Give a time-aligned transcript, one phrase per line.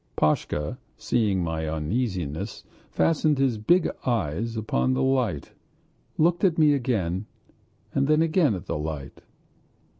[0.15, 5.51] Pashka, seeing my uneasiness, fastened his big eyes upon the light,
[6.17, 7.27] looked at me again,
[7.93, 9.21] then again at the light....